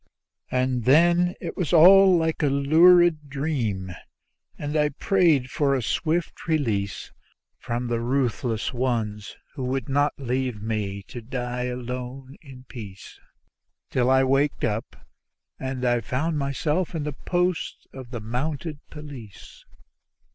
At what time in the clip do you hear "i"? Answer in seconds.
4.75-4.89, 14.09-14.23, 15.85-16.01